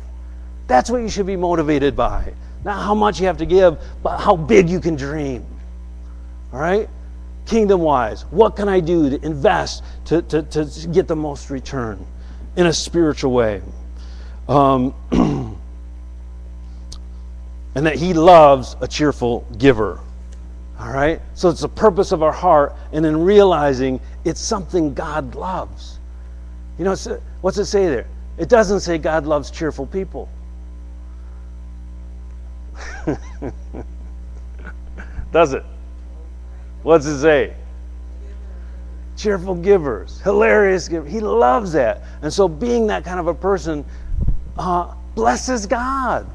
[0.68, 2.32] That's what you should be motivated by.
[2.64, 5.44] Not how much you have to give, but how big you can dream.
[6.52, 6.88] All right?
[7.46, 12.04] Kingdom wise, what can I do to invest to, to, to get the most return
[12.56, 13.62] in a spiritual way?
[14.48, 14.94] Um,
[17.74, 19.98] and that He loves a cheerful giver.
[20.78, 21.20] All right?
[21.34, 25.98] So it's the purpose of our heart, and in realizing it's something God loves.
[26.78, 26.96] You know,
[27.40, 28.06] what's it say there?
[28.38, 30.28] It doesn't say God loves cheerful people.
[35.32, 35.64] Does it?
[36.82, 37.54] What's it say?
[39.16, 41.10] Cheerful givers, hilarious givers.
[41.10, 42.02] He loves that.
[42.22, 43.84] And so, being that kind of a person
[44.58, 46.26] uh, blesses God.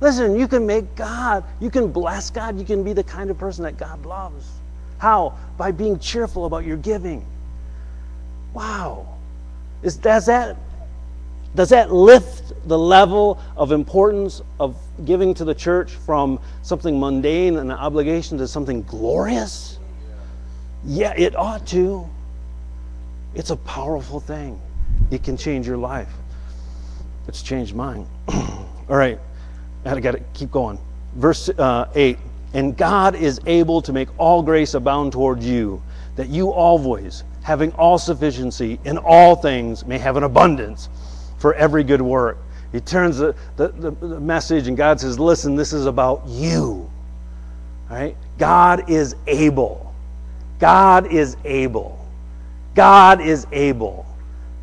[0.00, 3.38] Listen, you can make God, you can bless God, you can be the kind of
[3.38, 4.46] person that God loves.
[4.98, 5.36] How?
[5.58, 7.24] By being cheerful about your giving.
[8.54, 9.06] Wow.
[9.82, 10.56] Is, does that
[11.54, 17.56] does that lift the level of importance of giving to the church from something mundane
[17.58, 19.78] and an obligation to something glorious?
[20.84, 22.08] Yeah, it ought to.
[23.34, 24.60] It's a powerful thing.
[25.10, 26.12] It can change your life.
[27.26, 28.06] It's changed mine.
[28.28, 29.18] All right,
[29.84, 30.78] I got to keep going.
[31.16, 32.18] Verse uh, 8
[32.54, 35.82] And God is able to make all grace abound toward you,
[36.16, 40.88] that you always, having all sufficiency in all things, may have an abundance
[41.38, 42.38] for every good work.
[42.72, 46.88] He turns the, the, the, message, and God says, Listen, this is about you.
[47.90, 48.16] All right?
[48.38, 49.92] God is able.
[50.60, 51.98] God is able.
[52.74, 54.06] God is able.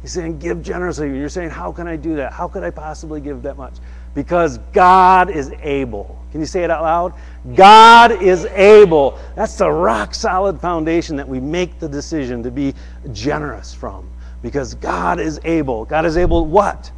[0.02, 1.10] He's saying, Give generously.
[1.18, 2.32] You're saying, How can I do that?
[2.32, 3.76] How could I possibly give that much?
[4.16, 6.18] Because God is able.
[6.32, 7.14] Can you say it out loud?
[7.56, 9.20] God is able.
[9.36, 12.74] That's the rock solid foundation that we make the decision to be
[13.12, 14.10] generous from.
[14.42, 15.86] Because God is able.
[15.86, 16.92] God is able what?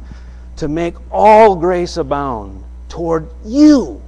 [0.60, 4.02] To make all grace abound toward you.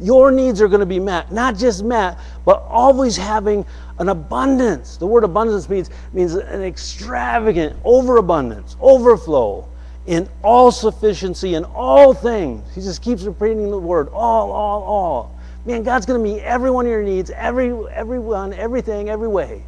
[0.00, 1.30] Your needs are going to be met.
[1.30, 3.66] Not just met, but always having
[3.98, 4.96] an abundance.
[4.96, 9.68] The word abundance means, means an extravagant, overabundance, overflow
[10.06, 12.64] in all sufficiency in all things.
[12.74, 15.38] He just keeps repeating the word all, all, all.
[15.66, 19.62] Man, God's going to meet every one of your needs, every, everyone, everything, every way.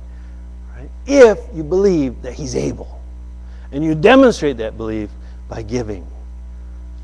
[0.75, 0.89] Right?
[1.07, 3.03] If you believe that He's able.
[3.71, 5.11] And you demonstrate that belief
[5.47, 6.07] by giving.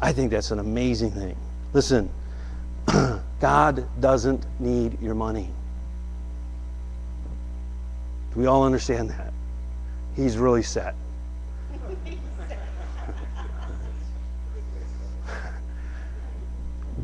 [0.01, 1.37] I think that's an amazing thing.
[1.73, 2.09] Listen,
[3.41, 5.51] God doesn't need your money.
[8.33, 9.33] Do we all understand that?
[10.15, 10.95] He's really set.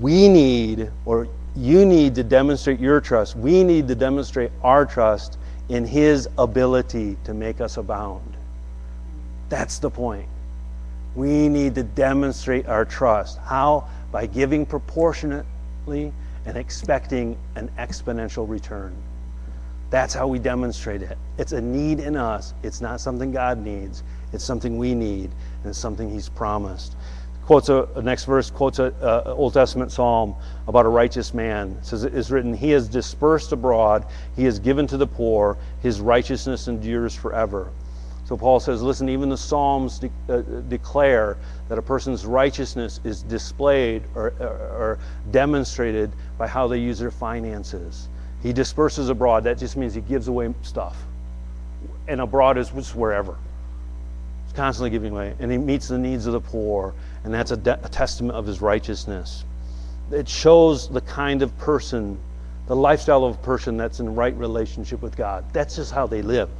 [0.00, 3.36] we need, or you need to demonstrate your trust.
[3.36, 5.38] We need to demonstrate our trust
[5.68, 8.36] in His ability to make us abound.
[9.48, 10.28] That's the point.
[11.14, 13.38] We need to demonstrate our trust.
[13.38, 13.88] How?
[14.10, 16.12] By giving proportionately
[16.46, 18.94] and expecting an exponential return.
[19.90, 21.16] That's how we demonstrate it.
[21.38, 22.54] It's a need in us.
[22.62, 24.02] It's not something God needs.
[24.32, 26.96] It's something we need, and it's something He's promised
[27.44, 30.34] quotes a, next verse quotes an Old Testament psalm
[30.66, 31.76] about a righteous man.
[31.80, 35.56] It says it is written, "He has dispersed abroad; he has given to the poor.
[35.82, 37.68] His righteousness endures forever."
[38.24, 41.36] So Paul says, "Listen, even the Psalms de- uh, declare
[41.68, 44.98] that a person's righteousness is displayed or, or, or
[45.30, 48.08] demonstrated by how they use their finances."
[48.42, 49.44] He disperses abroad.
[49.44, 50.96] That just means he gives away stuff,
[52.08, 53.36] and abroad is wherever
[54.44, 56.94] He's constantly giving away, and he meets the needs of the poor,
[57.24, 59.44] and that's a, de- a, testament of his righteousness.
[60.10, 62.18] It shows the kind of person,
[62.66, 65.44] the lifestyle of a person that's in right relationship with God.
[65.52, 66.50] That's just how they live.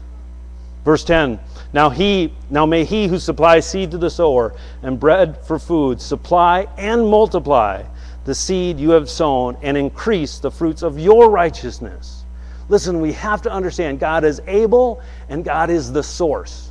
[0.85, 1.41] Verse 10
[1.73, 6.01] Now he now may he who supplies seed to the sower and bread for food
[6.01, 7.83] supply and multiply
[8.25, 12.25] the seed you have sown and increase the fruits of your righteousness.
[12.69, 16.71] Listen, we have to understand God is able and God is the source.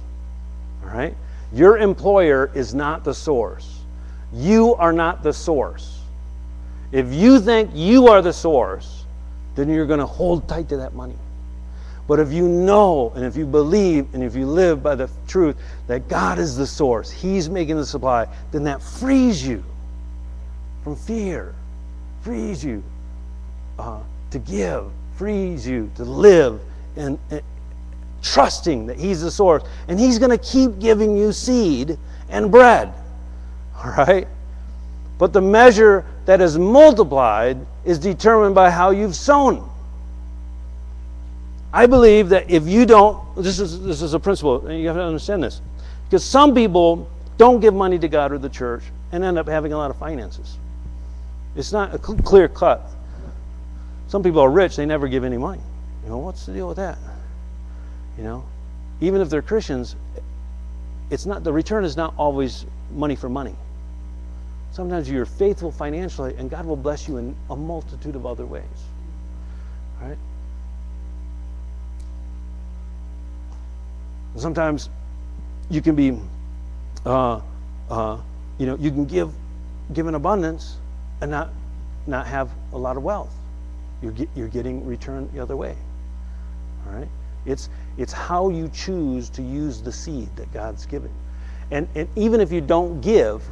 [0.84, 1.16] All right?
[1.52, 3.82] Your employer is not the source.
[4.34, 6.00] You are not the source.
[6.92, 9.06] If you think you are the source,
[9.56, 11.16] then you're going to hold tight to that money.
[12.08, 15.56] But if you know and if you believe and if you live by the truth
[15.88, 19.64] that God is the source, He's making the supply, then that frees you
[20.84, 21.56] from fear,
[22.22, 22.84] frees you
[23.80, 24.02] uh,
[24.32, 26.60] to give, frees you to live
[26.98, 27.18] and,
[28.22, 29.64] trusting that He's the source.
[29.88, 31.98] And He's going to keep giving you seed
[32.30, 32.94] and bread.
[33.78, 34.28] All right?
[35.18, 39.70] But the measure that is multiplied is determined by how you've sown.
[41.74, 44.96] I believe that if you don't, this is, this is a principle, and you have
[44.96, 45.60] to understand this.
[46.06, 47.10] Because some people
[47.40, 49.98] don't give money to God or the church and end up having a lot of
[49.98, 50.58] finances.
[51.56, 52.88] It's not a clear cut.
[54.08, 55.62] Some people are rich, they never give any money.
[56.04, 57.00] You know, what's the deal with that?
[58.18, 58.44] You know,
[59.02, 59.96] even if they're Christians,
[61.10, 63.56] it's not the return is not always money for money.
[64.72, 68.64] Sometimes you're faithful financially, and God will bless you in a multitude of other ways.
[70.00, 70.18] Right?
[74.36, 74.90] Sometimes
[75.70, 76.18] you can be,
[77.06, 77.42] uh,
[77.90, 78.18] uh,
[78.58, 79.32] you know, you can give,
[79.94, 80.78] give in abundance,
[81.22, 81.50] and not,
[82.08, 83.34] not have a lot of wealth.
[84.02, 85.76] You're, get, you're getting return the other way.
[86.86, 87.08] All right.
[87.46, 91.12] It's it's how you choose to use the seed that God's given.
[91.72, 93.44] And, and even if you don't give,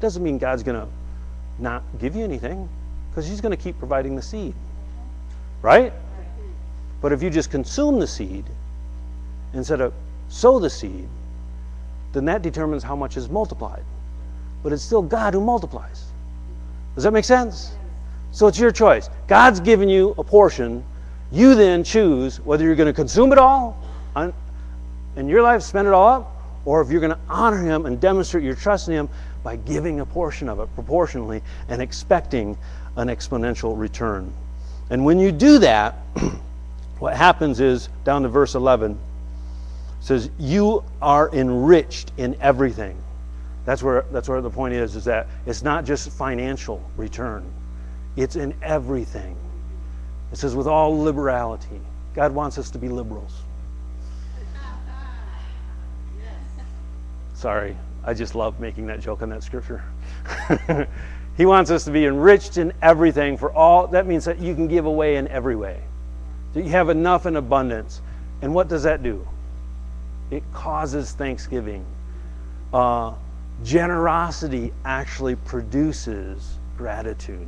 [0.00, 0.88] doesn't mean God's going to
[1.58, 2.68] not give you anything
[3.10, 4.54] because He's going to keep providing the seed.
[5.62, 5.92] Right?
[7.00, 8.44] But if you just consume the seed
[9.54, 9.92] instead of
[10.28, 11.08] sow the seed,
[12.12, 13.82] then that determines how much is multiplied.
[14.62, 16.04] But it's still God who multiplies.
[16.94, 17.72] Does that make sense?
[18.32, 19.10] So it's your choice.
[19.26, 20.84] God's given you a portion
[21.34, 23.76] you then choose whether you're going to consume it all
[25.16, 28.00] in your life, spend it all up, or if you're going to honor Him and
[28.00, 29.08] demonstrate your trust in Him
[29.42, 32.56] by giving a portion of it proportionally and expecting
[32.96, 34.32] an exponential return.
[34.90, 35.96] And when you do that,
[36.98, 38.98] what happens is, down to verse 11,
[40.04, 42.96] says, You are enriched in everything.
[43.64, 47.50] That's where, that's where the point is, is that it's not just financial return,
[48.16, 49.36] it's in everything.
[50.30, 51.80] It says, with all liberality.
[52.14, 53.42] God wants us to be liberals.
[57.34, 59.84] Sorry, I just love making that joke on that scripture.
[61.36, 63.86] he wants us to be enriched in everything for all.
[63.86, 65.80] That means that you can give away in every way.
[66.52, 68.02] That you have enough in abundance.
[68.42, 69.26] And what does that do?
[70.34, 71.86] It causes thanksgiving.
[72.72, 73.14] Uh,
[73.62, 77.46] generosity actually produces gratitude.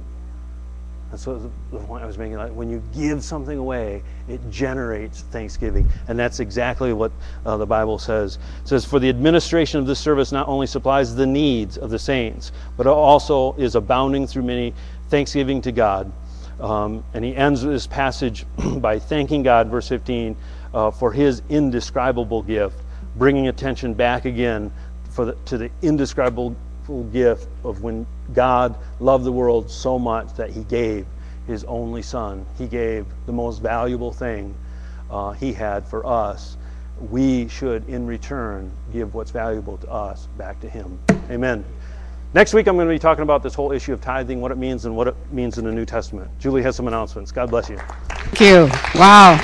[1.10, 1.40] That's what
[1.72, 2.36] the point I was making.
[2.36, 7.10] Like when you give something away, it generates thanksgiving, and that's exactly what
[7.44, 8.38] uh, the Bible says.
[8.62, 11.98] It says, "For the administration of this service not only supplies the needs of the
[11.98, 14.72] saints, but also is abounding through many
[15.08, 16.12] thanksgiving to God."
[16.60, 20.36] Um, and he ends this passage by thanking God, verse 15,
[20.76, 22.78] uh, for His indescribable gift,
[23.16, 24.70] bringing attention back again
[25.16, 26.54] the, to the indescribable
[27.12, 31.06] gift of when God loved the world so much that he gave
[31.46, 32.44] his only son.
[32.58, 34.54] He gave the most valuable thing
[35.10, 36.56] uh, he had for us.
[37.10, 40.98] We should, in return, give what's valuable to us back to him.
[41.30, 41.64] Amen.
[42.34, 44.58] Next week, I'm going to be talking about this whole issue of tithing, what it
[44.58, 46.30] means, and what it means in the New Testament.
[46.38, 47.32] Julie has some announcements.
[47.32, 47.78] God bless you.
[48.08, 48.68] Thank you.
[48.98, 49.38] Wow.